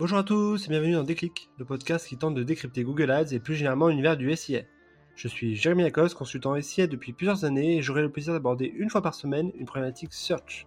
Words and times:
Bonjour 0.00 0.16
à 0.16 0.24
tous 0.24 0.64
et 0.64 0.70
bienvenue 0.70 0.94
dans 0.94 1.02
Déclic, 1.02 1.50
le 1.58 1.66
podcast 1.66 2.08
qui 2.08 2.16
tente 2.16 2.34
de 2.34 2.42
décrypter 2.42 2.84
Google 2.84 3.10
Ads 3.10 3.34
et 3.34 3.38
plus 3.38 3.54
généralement 3.54 3.88
l'univers 3.88 4.16
du 4.16 4.34
SIA. 4.34 4.62
Je 5.14 5.28
suis 5.28 5.56
Jérémy 5.56 5.82
Lacoste, 5.82 6.14
consultant 6.14 6.58
SIA 6.58 6.86
depuis 6.86 7.12
plusieurs 7.12 7.44
années 7.44 7.76
et 7.76 7.82
j'aurai 7.82 8.00
le 8.00 8.10
plaisir 8.10 8.32
d'aborder 8.32 8.64
une 8.64 8.88
fois 8.88 9.02
par 9.02 9.12
semaine 9.12 9.52
une 9.58 9.66
problématique 9.66 10.14
search. 10.14 10.66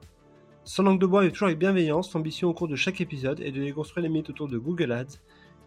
Sans 0.65 0.83
langue 0.83 1.01
de 1.01 1.07
bois 1.07 1.25
et 1.25 1.31
toujours 1.31 1.47
avec 1.47 1.57
bienveillance, 1.57 2.13
l'ambition 2.13 2.47
au 2.47 2.54
cours 2.54 2.67
de 2.67 2.75
chaque 2.75 3.01
épisode 3.01 3.39
est 3.39 3.51
de 3.51 3.59
déconstruire 3.59 4.04
les 4.04 4.09
mythes 4.09 4.29
autour 4.29 4.47
de 4.47 4.59
Google 4.59 4.91
Ads, 4.91 5.18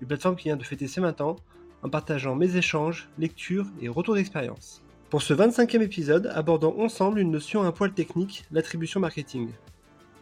une 0.00 0.06
plateforme 0.06 0.36
qui 0.36 0.44
vient 0.44 0.56
de 0.56 0.62
fêter 0.62 0.86
ses 0.86 1.00
20 1.00 1.20
ans, 1.20 1.34
en 1.82 1.88
partageant 1.88 2.36
mes 2.36 2.56
échanges, 2.56 3.08
lectures 3.18 3.66
et 3.80 3.88
retours 3.88 4.14
d'expérience. 4.14 4.84
Pour 5.10 5.22
ce 5.22 5.34
25e 5.34 5.82
épisode, 5.82 6.30
abordons 6.36 6.80
ensemble 6.80 7.18
une 7.18 7.32
notion 7.32 7.64
un 7.64 7.72
poil 7.72 7.92
technique, 7.92 8.44
l'attribution 8.52 9.00
marketing. 9.00 9.48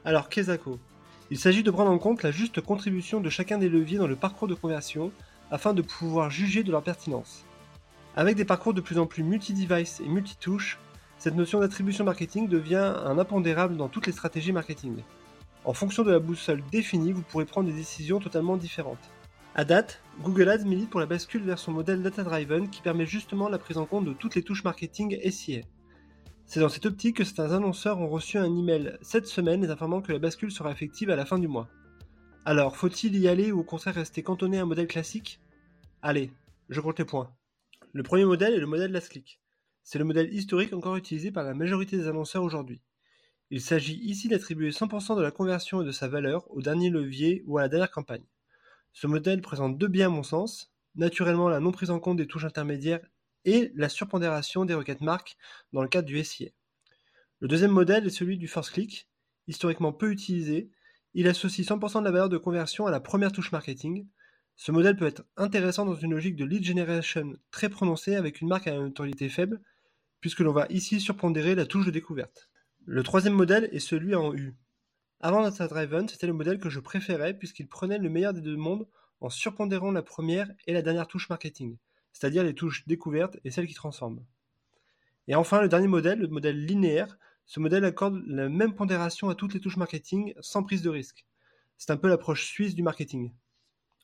Alors, 0.07 0.31
qu'est-ce 0.31 0.51
Il 1.31 1.39
s'agit 1.39 1.63
de 1.63 1.71
prendre 1.71 1.91
en 1.91 1.99
compte 1.99 2.23
la 2.23 2.31
juste 2.31 2.61
contribution 2.61 3.21
de 3.21 3.31
chacun 3.31 3.57
des 3.57 3.71
leviers 3.71 3.99
dans 3.99 4.07
le 4.07 4.17
parcours 4.17 4.47
de 4.47 4.55
conversion 4.55 5.11
afin 5.51 5.73
de 5.73 5.81
pouvoir 5.81 6.31
juger 6.31 6.63
de 6.63 6.71
leur 6.71 6.83
pertinence. 6.83 7.45
Avec 8.15 8.37
des 8.37 8.45
parcours 8.45 8.75
de 8.75 8.81
plus 8.81 8.99
en 8.99 9.07
plus 9.07 9.23
multi-device 9.23 10.01
et 10.01 10.09
multi-touches, 10.09 10.79
cette 11.19 11.35
notion 11.35 11.61
d'attribution 11.61 12.05
marketing 12.05 12.49
devient 12.49 12.95
un 13.05 13.19
impondérable 13.19 13.77
dans 13.77 13.89
toutes 13.89 14.07
les 14.07 14.13
stratégies 14.13 14.53
marketing. 14.53 14.97
En 15.65 15.73
fonction 15.73 16.03
de 16.03 16.13
la 16.13 16.19
boussole 16.19 16.63
définie, 16.71 17.13
vous 17.13 17.23
pourrez 17.23 17.47
prendre 17.47 17.71
des 17.71 17.77
décisions 17.77 18.21
totalement 18.21 18.59
différentes. 18.59 19.11
À 19.55 19.65
date, 19.65 20.03
Google 20.21 20.51
Ads 20.51 20.65
milite 20.65 20.91
pour 20.91 21.01
la 21.01 21.07
bascule 21.07 21.45
vers 21.45 21.59
son 21.59 21.73
modèle 21.73 22.03
data-driven 22.03 22.69
qui 22.69 22.83
permet 22.83 23.07
justement 23.07 23.49
la 23.49 23.59
prise 23.59 23.79
en 23.79 23.87
compte 23.87 24.05
de 24.05 24.13
toutes 24.13 24.35
les 24.35 24.43
touches 24.43 24.65
marketing 24.65 25.19
SIA. 25.31 25.63
C'est 26.47 26.61
dans 26.61 26.69
cette 26.69 26.87
optique 26.87 27.17
que 27.17 27.25
certains 27.25 27.53
annonceurs 27.53 27.99
ont 27.99 28.09
reçu 28.09 28.39
un 28.39 28.57
email 28.57 28.97
cette 29.03 29.27
semaine 29.27 29.63
les 29.63 29.71
informant 29.71 30.03
que 30.03 30.13
la 30.13 30.19
bascule 30.19 30.53
sera 30.53 30.71
effective 30.71 31.11
à 31.11 31.17
la 31.17 31.25
fin 31.25 31.39
du 31.39 31.49
mois. 31.49 31.69
Alors, 32.45 32.77
faut-il 32.77 33.17
y 33.19 33.29
aller 33.29 33.51
ou 33.51 33.61
au 33.61 33.65
contraire 33.65 33.95
rester 33.95 34.23
cantonné 34.23 34.59
à 34.59 34.63
un 34.63 34.67
modèle 34.67 34.87
classique? 34.87 35.41
Allez, 36.03 36.31
je 36.69 36.81
compte 36.81 36.99
les 36.99 37.07
points. 37.07 37.35
Le 37.93 38.03
premier 38.03 38.25
modèle 38.25 38.55
est 38.55 38.61
le 38.61 38.67
modèle 38.67 38.93
Last 38.93 39.09
Click. 39.09 39.41
C'est 39.83 39.99
le 39.99 40.05
modèle 40.05 40.33
historique 40.33 40.73
encore 40.73 40.97
utilisé 40.97 41.31
par 41.31 41.45
la 41.45 41.55
majorité 41.55 41.97
des 41.97 42.09
annonceurs 42.09 42.43
aujourd'hui. 42.43 42.83
Il 43.51 43.61
s'agit 43.61 43.97
ici 43.97 44.29
d'attribuer 44.29 44.71
100% 44.71 45.17
de 45.17 45.23
la 45.23 45.31
conversion 45.31 45.83
et 45.83 45.85
de 45.85 45.93
sa 45.93 46.09
valeur 46.09 46.51
au 46.51 46.61
dernier 46.61 46.91
levier 46.91 47.43
ou 47.47 47.59
à 47.59 47.63
la 47.63 47.69
dernière 47.69 47.91
campagne. 47.91 48.25
Ce 48.93 49.07
modèle 49.07 49.41
présente 49.41 49.79
deux 49.79 49.89
biais 49.89 50.05
à 50.05 50.09
mon 50.09 50.23
sens, 50.23 50.73
naturellement 50.95 51.49
la 51.49 51.61
non 51.61 51.73
prise 51.73 51.91
en 51.91 52.01
compte 52.01 52.17
des 52.17 52.27
touches 52.27 52.45
intermédiaires 52.45 53.07
et 53.45 53.73
la 53.75 53.89
surpondération 53.89 54.65
des 54.65 54.75
requêtes 54.75 55.01
marques 55.01 55.37
dans 55.73 55.83
le 55.83 55.89
cadre 55.89 56.07
du 56.07 56.23
SIA. 56.23 56.51
Le 57.41 57.49
deuxième 57.49 57.71
modèle 57.71 58.07
est 58.07 58.11
celui 58.11 58.39
du 58.39 58.49
first 58.49 58.71
click, 58.71 59.09
historiquement 59.47 59.93
peu 59.93 60.11
utilisé. 60.11 60.71
Il 61.15 61.29
associe 61.29 61.67
100% 61.67 62.01
de 62.01 62.05
la 62.05 62.11
valeur 62.11 62.29
de 62.29 62.39
conversion 62.39 62.87
à 62.87 62.91
la 62.91 63.01
première 63.01 63.33
touche 63.33 63.53
marketing. 63.53 64.07
Ce 64.57 64.73
modèle 64.73 64.97
peut 64.97 65.07
être 65.07 65.25
intéressant 65.37 65.85
dans 65.85 65.95
une 65.95 66.13
logique 66.13 66.37
de 66.37 66.45
lead 66.45 66.65
generation 66.65 67.35
très 67.51 67.69
prononcée 67.69 68.17
avec 68.17 68.41
une 68.41 68.49
marque 68.49 68.67
à 68.67 68.75
une 68.75 68.85
notoriété 68.85 69.29
faible, 69.29 69.61
puisque 70.21 70.41
l'on 70.41 70.53
va 70.53 70.67
ici 70.71 71.01
surpondérer 71.01 71.55
la 71.55 71.67
touche 71.67 71.87
de 71.87 71.91
découverte. 71.91 72.49
Le 72.87 73.03
troisième 73.03 73.35
modèle 73.35 73.69
est 73.73 73.79
celui 73.79 74.15
en 74.15 74.35
U. 74.35 74.55
Avant 75.21 75.43
Data 75.43 75.67
Driven, 75.69 76.09
c'était 76.09 76.27
le 76.27 76.33
modèle 76.33 76.59
que 76.59 76.69
je 76.69 76.81
préférais 76.81 77.35
puisqu'il 77.35 77.69
prenait 77.69 77.99
le 77.99 78.11
meilleur 78.11 78.35
des 78.35 78.43
deux 78.43 78.57
mondes 78.57 78.87
en 79.21 79.31
surpondérant 79.31 79.91
la 79.91 80.03
première 80.03 80.51
et 80.67 80.73
la 80.73 80.83
dernière 80.83 81.07
touche 81.07 81.31
marketing, 81.31 81.79
c'est-à-dire 82.15 82.45
les 82.45 82.55
touches 82.55 82.87
découvertes 82.87 83.37
et 83.45 83.51
celles 83.51 83.67
qui 83.67 83.75
transforment. 83.75 84.25
Et 85.29 85.35
enfin, 85.35 85.61
le 85.61 85.69
dernier 85.69 85.89
modèle, 85.89 86.21
le 86.21 86.29
modèle 86.29 86.65
linéaire, 86.65 87.19
ce 87.45 87.61
modèle 87.61 87.85
accorde 87.85 88.23
la 88.27 88.49
même 88.49 88.75
pondération 88.75 89.29
à 89.29 89.35
toutes 89.35 89.53
les 89.53 89.61
touches 89.61 89.77
marketing 89.77 90.33
sans 90.41 90.63
prise 90.63 90.81
de 90.81 90.89
risque. 90.89 91.27
C'est 91.77 91.91
un 91.91 91.97
peu 91.97 92.09
l'approche 92.09 92.47
suisse 92.47 92.75
du 92.75 92.83
marketing. 92.83 93.33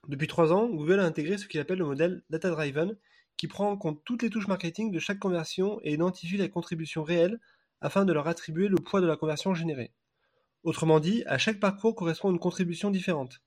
Depuis 0.08 0.27
trois 0.27 0.53
ans, 0.53 0.69
Google 0.69 1.00
a 1.00 1.05
intégré 1.05 1.38
ce 1.38 1.47
qu'il 1.47 1.61
appelle 1.61 1.78
le 1.78 1.86
modèle 1.86 2.22
Data 2.31 2.50
Driven, 2.50 2.97
qui 3.36 3.47
prend 3.47 3.70
en 3.70 3.77
compte 3.77 4.03
toutes 4.05 4.22
les 4.22 4.31
touches 4.31 4.48
marketing 4.48 4.91
de 4.91 4.98
chaque 4.98 5.19
conversion 5.19 5.81
et 5.84 5.94
identifie 5.94 6.36
la 6.36 6.48
contribution 6.48 7.05
réelle 7.05 7.38
afin 7.81 8.04
de 8.04 8.12
leur 8.12 8.28
attribuer 8.28 8.69
le 8.69 8.76
poids 8.76 9.00
de 9.00 9.06
la 9.06 9.16
conversion 9.16 9.54
générée. 9.54 9.93
Autrement 10.65 11.00
dit, 11.00 11.22
à 11.26 11.38
chaque 11.38 11.60
parcours 11.60 11.94
correspond 11.94 12.31
une 12.31 12.38
contribution 12.38 12.91
différente. 12.91 13.41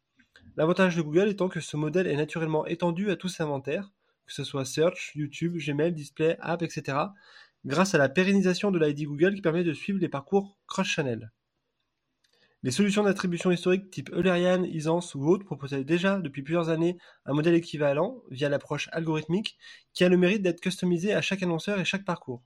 L'avantage 0.55 0.95
de 0.95 1.01
Google 1.01 1.29
étant 1.29 1.49
que 1.49 1.59
ce 1.59 1.77
modèle 1.77 2.07
est 2.07 2.15
naturellement 2.15 2.65
étendu 2.65 3.11
à 3.11 3.15
tous 3.15 3.27
ses 3.27 3.43
inventaires, 3.43 3.91
que 4.25 4.33
ce 4.33 4.43
soit 4.43 4.65
Search, 4.65 5.11
YouTube, 5.15 5.57
Gmail, 5.57 5.93
Display, 5.93 6.37
App, 6.39 6.61
etc., 6.61 6.97
grâce 7.65 7.95
à 7.95 7.97
la 7.97 8.09
pérennisation 8.09 8.71
de 8.71 8.79
l'ID 8.79 9.07
Google 9.07 9.35
qui 9.35 9.41
permet 9.41 9.63
de 9.63 9.73
suivre 9.73 9.99
les 9.99 10.09
parcours 10.09 10.57
cross-channel. 10.67 11.31
Les 12.63 12.71
solutions 12.71 13.03
d'attribution 13.03 13.51
historique 13.51 13.91
type 13.91 14.09
Eulerian, 14.13 14.63
Isance 14.63 15.15
ou 15.15 15.27
autres 15.27 15.43
proposaient 15.43 15.83
déjà 15.83 16.19
depuis 16.19 16.43
plusieurs 16.43 16.69
années 16.69 16.97
un 17.25 17.33
modèle 17.33 17.55
équivalent 17.55 18.23
via 18.29 18.47
l'approche 18.47 18.87
algorithmique 18.93 19.57
qui 19.93 20.05
a 20.05 20.09
le 20.09 20.15
mérite 20.15 20.41
d'être 20.41 20.61
customisé 20.61 21.13
à 21.13 21.21
chaque 21.21 21.43
annonceur 21.43 21.77
et 21.79 21.85
chaque 21.85 22.05
parcours. 22.05 22.41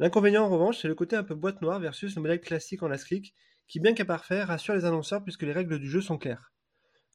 L'inconvénient 0.00 0.44
en 0.44 0.48
revanche, 0.48 0.78
c'est 0.80 0.88
le 0.88 0.96
côté 0.96 1.14
un 1.14 1.22
peu 1.22 1.36
boîte 1.36 1.62
noire 1.62 1.78
versus 1.78 2.16
le 2.16 2.22
modèle 2.22 2.40
classique 2.40 2.82
en 2.82 2.88
last 2.88 3.04
click 3.04 3.36
qui 3.68 3.78
bien 3.78 3.94
qu'imparfait 3.94 4.42
rassure 4.42 4.74
les 4.74 4.84
annonceurs 4.84 5.22
puisque 5.22 5.44
les 5.44 5.52
règles 5.52 5.78
du 5.78 5.88
jeu 5.88 6.00
sont 6.00 6.18
claires. 6.18 6.52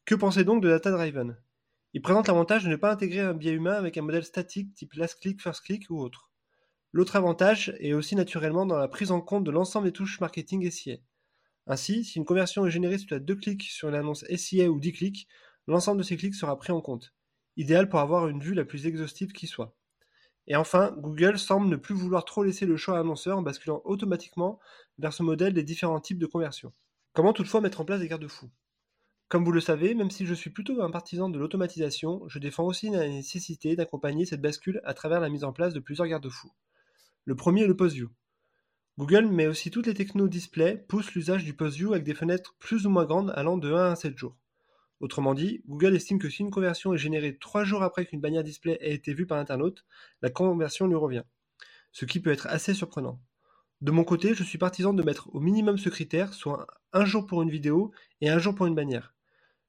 Que 0.06 0.16
pensez 0.16 0.46
donc 0.46 0.64
de 0.64 0.70
Data 0.70 0.90
Driven? 0.90 1.36
Il 1.94 2.02
présente 2.02 2.28
l'avantage 2.28 2.64
de 2.64 2.70
ne 2.70 2.76
pas 2.76 2.92
intégrer 2.92 3.22
un 3.22 3.34
biais 3.34 3.54
humain 3.54 3.74
avec 3.74 3.98
un 3.98 4.02
modèle 4.02 4.26
statique 4.26 4.74
type 4.74 4.94
last 4.94 5.20
click, 5.20 5.42
first 5.42 5.62
click 5.62 5.90
ou 5.90 6.00
autre. 6.00 6.30
L'autre 6.92 7.16
avantage 7.16 7.76
est 7.80 7.94
aussi 7.94 8.16
naturellement 8.16 8.66
dans 8.66 8.78
la 8.78 8.88
prise 8.88 9.12
en 9.12 9.22
compte 9.22 9.44
de 9.44 9.52
l'ensemble 9.52 9.88
des 9.88 9.94
touches 9.94 10.20
marketing 10.20 10.70
SIA. 10.70 10.98
Ainsi, 11.66 12.06
si 12.06 12.18
une 12.18 12.26
conversion 12.26 12.66
est 12.66 12.72
générée 12.72 12.98
suite 12.98 13.12
à 13.12 13.20
deux 13.20 13.36
clics 13.36 13.64
sur 13.64 13.90
une 13.90 13.96
annonce 13.96 14.26
SIA 14.36 14.70
ou 14.70 14.80
10 14.80 14.94
clics, 14.94 15.28
l'ensemble 15.68 16.00
de 16.00 16.04
ces 16.04 16.18
clics 16.18 16.36
sera 16.36 16.58
pris 16.58 16.72
en 16.72 16.82
compte. 16.82 17.14
Idéal 17.58 17.90
pour 17.90 18.00
avoir 18.00 18.28
une 18.28 18.40
vue 18.40 18.54
la 18.54 18.64
plus 18.64 18.88
exhaustive 18.88 19.34
qui 19.34 19.48
soit. 19.48 19.76
Et 20.48 20.56
enfin, 20.56 20.96
Google 20.98 21.38
semble 21.38 21.68
ne 21.68 21.76
plus 21.76 21.94
vouloir 21.94 22.24
trop 22.24 22.44
laisser 22.44 22.66
le 22.66 22.78
choix 22.78 22.96
à 22.96 22.98
l'annonceur 22.98 23.38
en 23.38 23.42
basculant 23.42 23.82
automatiquement 23.84 24.60
vers 24.98 25.12
ce 25.12 25.24
modèle 25.24 25.54
des 25.54 25.64
différents 25.64 26.00
types 26.00 26.20
de 26.20 26.26
conversion. 26.26 26.74
Comment 27.14 27.34
toutefois 27.34 27.60
mettre 27.60 27.82
en 27.82 27.86
place 27.86 28.00
des 28.00 28.08
garde-fous 28.08 28.50
Comme 29.30 29.44
vous 29.44 29.52
le 29.52 29.60
savez, 29.60 29.94
même 29.94 30.10
si 30.10 30.26
je 30.26 30.34
suis 30.34 30.52
plutôt 30.52 30.82
un 30.82 30.90
partisan 30.90 31.28
de 31.28 31.38
l'automatisation, 31.38 32.24
je 32.30 32.40
défends 32.40 32.64
aussi 32.64 32.90
la 32.90 33.06
nécessité 33.10 33.76
d'accompagner 33.76 34.26
cette 34.26 34.42
bascule 34.42 34.80
à 34.86 34.94
travers 34.94 35.20
la 35.20 35.28
mise 35.28 35.44
en 35.44 35.52
place 35.52 35.74
de 35.74 35.82
plusieurs 35.82 36.08
garde-fous. 36.08 36.54
Le 37.26 37.36
premier 37.36 37.64
est 37.64 37.68
le 37.68 37.76
post-view. 37.76 38.10
Google, 38.98 39.28
mais 39.28 39.48
aussi 39.48 39.70
toutes 39.70 39.88
les 39.88 39.94
technos 39.94 40.30
display, 40.30 40.78
poussent 40.88 41.14
l'usage 41.14 41.44
du 41.44 41.54
post-view 41.54 41.92
avec 41.92 42.06
des 42.06 42.14
fenêtres 42.14 42.56
plus 42.58 42.86
ou 42.86 42.90
moins 42.90 43.04
grandes 43.04 43.34
allant 43.36 43.58
de 43.58 43.74
1 43.74 43.92
à 43.92 43.96
7 43.98 44.18
jours. 44.18 44.38
Autrement 45.02 45.34
dit, 45.34 45.62
Google 45.68 45.98
estime 45.98 46.20
que 46.20 46.30
si 46.30 46.42
une 46.42 46.50
conversion 46.50 46.94
est 46.94 46.98
générée 46.98 47.38
3 47.38 47.66
jours 47.66 47.84
après 47.84 48.06
qu'une 48.06 48.22
bannière 48.22 48.46
display 48.46 48.78
ait 48.80 48.94
été 48.94 49.14
vue 49.14 49.28
par 49.28 49.40
internaute, 49.40 49.84
la 50.22 50.30
conversion 50.30 50.88
lui 50.88 50.96
revient. 50.96 51.24
Ce 51.92 52.06
qui 52.06 52.22
peut 52.22 52.32
être 52.32 52.48
assez 52.48 52.74
surprenant. 52.74 53.20
De 53.82 53.92
mon 53.92 54.06
côté, 54.06 54.34
je 54.34 54.44
suis 54.44 54.58
partisan 54.58 54.94
de 54.94 55.04
mettre 55.04 55.30
au 55.36 55.42
minimum 55.42 55.78
ce 55.78 55.90
critère, 55.90 56.34
soit 56.34 56.66
un 56.94 57.04
jour 57.04 57.28
pour 57.28 57.42
une 57.42 57.52
vidéo 57.52 57.92
et 58.22 58.30
un 58.30 58.40
jour 58.40 58.56
pour 58.56 58.68
une 58.68 58.74
bannière. 58.74 59.17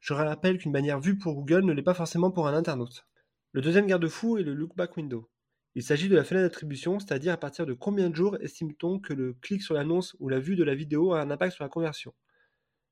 Je 0.00 0.14
rappelle 0.14 0.58
qu'une 0.58 0.72
bannière 0.72 1.00
vue 1.00 1.18
pour 1.18 1.34
Google 1.34 1.64
ne 1.64 1.72
l'est 1.72 1.82
pas 1.82 1.94
forcément 1.94 2.30
pour 2.30 2.46
un 2.46 2.54
internaute. 2.54 3.06
Le 3.52 3.60
deuxième 3.60 3.86
garde-fou 3.86 4.38
est 4.38 4.42
le 4.42 4.54
lookback 4.54 4.96
window. 4.96 5.28
Il 5.74 5.82
s'agit 5.82 6.08
de 6.08 6.16
la 6.16 6.24
fenêtre 6.24 6.46
d'attribution, 6.46 6.98
c'est-à-dire 6.98 7.32
à 7.32 7.36
partir 7.36 7.66
de 7.66 7.72
combien 7.72 8.10
de 8.10 8.14
jours 8.16 8.36
estime-t-on 8.40 9.00
que 9.00 9.12
le 9.12 9.34
clic 9.34 9.62
sur 9.62 9.74
l'annonce 9.74 10.16
ou 10.18 10.28
la 10.28 10.40
vue 10.40 10.56
de 10.56 10.64
la 10.64 10.74
vidéo 10.74 11.12
a 11.12 11.20
un 11.20 11.30
impact 11.30 11.54
sur 11.54 11.64
la 11.64 11.68
conversion. 11.68 12.14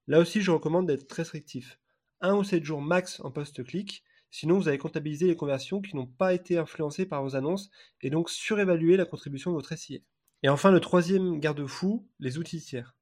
Là 0.07 0.21
aussi, 0.21 0.41
je 0.41 0.51
recommande 0.51 0.87
d'être 0.87 1.07
très 1.07 1.23
restrictif. 1.23 1.79
1 2.21 2.35
ou 2.35 2.45
7 2.45 2.65
jours 2.65 2.81
max 2.81 3.21
en 3.21 3.31
post-clic, 3.31 4.05
sinon 4.31 4.59
vous 4.59 4.69
allez 4.69 4.79
comptabiliser 4.79 5.27
les 5.27 5.37
conversions 5.37 5.81
qui 5.81 5.97
n'ont 5.97 6.07
pas 6.07 6.33
été 6.33 6.59
influencées 6.59 7.07
par 7.07 7.23
vos 7.23 7.37
annonces 7.37 7.71
et 8.03 8.11
donc 8.11 8.31
surévaluer 8.31 8.97
la 8.97 9.05
contribution 9.05 9.51
de 9.51 9.57
votre 9.57 9.77
SIA. 9.77 9.99
Et 10.43 10.49
enfin, 10.49 10.71
le 10.71 10.81
troisième 10.81 11.41
garde-fou, 11.41 12.09
les 12.21 12.39
outils 12.39 12.61
tiers. 12.61 12.95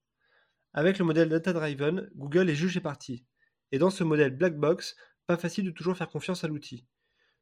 Avec 0.72 0.98
le 0.98 1.04
modèle 1.04 1.28
Data 1.28 1.52
Driven, 1.52 2.10
Google 2.16 2.48
est 2.48 2.54
juge 2.54 2.76
et 2.76 2.80
parti. 2.80 3.24
Et 3.74 3.78
dans 3.78 3.90
ce 3.90 4.04
modèle 4.04 4.36
Black 4.36 4.56
Box, 4.56 4.94
pas 5.26 5.36
facile 5.36 5.64
de 5.64 5.72
toujours 5.72 5.96
faire 5.96 6.08
confiance 6.08 6.44
à 6.44 6.46
l'outil. 6.46 6.86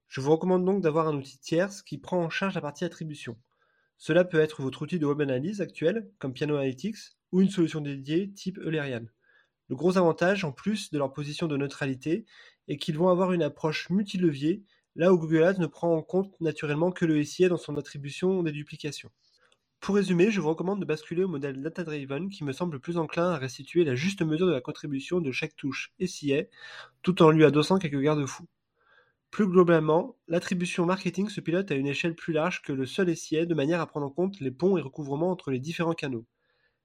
Je 0.08 0.23
vous 0.23 0.31
recommande 0.31 0.64
donc 0.64 0.81
d'avoir 0.81 1.06
un 1.06 1.14
outil 1.14 1.38
tierce 1.38 1.82
qui 1.82 1.99
prend 1.99 2.25
en 2.25 2.31
charge 2.31 2.55
la 2.55 2.62
partie 2.62 2.87
attribution. 2.87 3.37
Cela 3.99 4.25
peut 4.25 4.40
être 4.40 4.62
votre 4.62 4.81
outil 4.81 4.99
de 4.99 5.05
web 5.05 5.20
analyse 5.20 5.61
actuel, 5.61 6.11
comme 6.19 6.32
Piano 6.32 6.56
Analytics, 6.56 6.96
ou 7.32 7.43
une 7.43 7.50
solution 7.50 7.82
dédiée 7.82 8.32
type 8.32 8.56
Eulerian. 8.56 9.05
Le 9.69 9.76
gros 9.76 9.99
avantage, 9.99 10.43
en 10.46 10.52
plus 10.52 10.90
de 10.90 10.96
leur 10.96 11.12
position 11.12 11.49
de 11.49 11.58
neutralité, 11.58 12.25
est 12.67 12.78
qu'ils 12.78 12.96
vont 12.96 13.11
avoir 13.11 13.35
une 13.35 13.43
approche 13.43 13.90
multilevier, 13.90 14.64
là 14.96 15.12
où 15.12 15.19
Google 15.19 15.43
Ads 15.43 15.61
ne 15.61 15.67
prend 15.67 15.94
en 15.94 16.00
compte 16.00 16.35
naturellement 16.40 16.93
que 16.93 17.05
le 17.05 17.23
SIA 17.23 17.50
dans 17.50 17.58
son 17.58 17.76
attribution 17.76 18.43
des 18.43 18.52
duplications. 18.52 19.11
Pour 19.82 19.96
résumer, 19.96 20.31
je 20.31 20.40
vous 20.40 20.49
recommande 20.49 20.79
de 20.79 20.84
basculer 20.84 21.25
au 21.25 21.29
modèle 21.29 21.61
data-driven 21.61 22.31
qui 22.31 22.44
me 22.44 22.52
semble 22.52 22.79
plus 22.79 22.99
enclin 22.99 23.32
à 23.32 23.37
restituer 23.37 23.82
la 23.82 23.96
juste 23.96 24.23
mesure 24.23 24.46
de 24.46 24.52
la 24.52 24.61
contribution 24.61 25.20
de 25.20 25.32
chaque 25.32 25.56
touche 25.56 25.93
SIA, 26.00 26.44
tout 27.02 27.20
en 27.20 27.32
lui 27.32 27.44
adossant 27.44 27.81
quelques 27.81 28.00
garde-fous. 28.00 28.46
Plus 29.32 29.49
globalement, 29.49 30.14
l'attribution 30.29 30.87
marketing 30.87 31.29
se 31.29 31.40
pilote 31.40 31.73
à 31.73 31.75
une 31.75 31.88
échelle 31.88 32.14
plus 32.14 32.32
large 32.32 32.62
que 32.62 32.73
le 32.73 32.87
seul 32.87 33.17
SIA 33.17 33.44
de 33.44 33.55
manière 33.56 33.81
à 33.81 33.88
prendre 33.88 34.06
en 34.06 34.11
compte 34.11 34.38
les 34.38 34.52
ponts 34.52 34.79
et 34.79 34.81
recouvrements 34.81 35.32
entre 35.32 35.50
les 35.50 35.58
différents 35.58 35.94
canaux. 35.94 36.26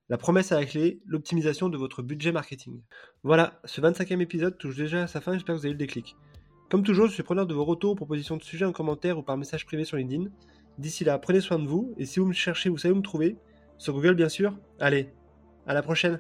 La 0.09 0.17
promesse 0.17 0.51
à 0.51 0.59
la 0.59 0.65
clé, 0.65 0.99
l'optimisation 1.05 1.69
de 1.69 1.77
votre 1.77 2.01
budget 2.01 2.31
marketing. 2.31 2.81
Voilà, 3.21 3.61
ce 3.65 3.79
25e 3.79 4.21
épisode 4.21 4.57
touche 4.57 4.75
déjà 4.75 5.03
à 5.03 5.07
sa 5.07 5.21
fin, 5.21 5.33
j'espère 5.33 5.53
que 5.53 5.59
vous 5.59 5.65
avez 5.67 5.73
eu 5.73 5.77
le 5.77 5.85
déclic. 5.85 6.15
Comme 6.71 6.81
toujours, 6.81 7.05
je 7.05 7.13
suis 7.13 7.21
preneur 7.21 7.45
de 7.45 7.53
vos 7.53 7.63
retours, 7.63 7.95
propositions 7.95 8.37
de 8.37 8.43
sujets 8.43 8.65
en 8.65 8.71
commentaire 8.71 9.19
ou 9.19 9.21
par 9.21 9.37
message 9.37 9.67
privé 9.67 9.85
sur 9.85 9.97
LinkedIn. 9.97 10.31
D'ici 10.77 11.03
là, 11.03 11.17
prenez 11.17 11.41
soin 11.41 11.59
de 11.59 11.67
vous, 11.67 11.93
et 11.97 12.05
si 12.05 12.19
vous 12.19 12.27
me 12.27 12.33
cherchez, 12.33 12.69
vous 12.69 12.77
savez 12.77 12.93
où 12.93 12.97
me 12.97 13.01
trouver. 13.01 13.37
Sur 13.77 13.93
Google, 13.93 14.15
bien 14.15 14.29
sûr. 14.29 14.57
Allez, 14.79 15.11
à 15.65 15.73
la 15.73 15.81
prochaine 15.81 16.19